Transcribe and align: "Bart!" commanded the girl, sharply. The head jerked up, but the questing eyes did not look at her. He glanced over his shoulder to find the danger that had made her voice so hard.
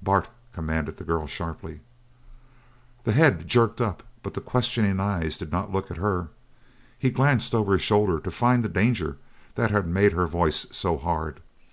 "Bart!" 0.00 0.28
commanded 0.52 0.96
the 0.96 1.02
girl, 1.02 1.26
sharply. 1.26 1.80
The 3.02 3.10
head 3.10 3.48
jerked 3.48 3.80
up, 3.80 4.04
but 4.22 4.34
the 4.34 4.40
questing 4.40 5.00
eyes 5.00 5.36
did 5.36 5.50
not 5.50 5.72
look 5.72 5.90
at 5.90 5.96
her. 5.96 6.28
He 6.96 7.10
glanced 7.10 7.52
over 7.52 7.72
his 7.72 7.82
shoulder 7.82 8.20
to 8.20 8.30
find 8.30 8.62
the 8.62 8.68
danger 8.68 9.18
that 9.56 9.72
had 9.72 9.88
made 9.88 10.12
her 10.12 10.28
voice 10.28 10.66
so 10.70 10.96
hard. 10.98 11.40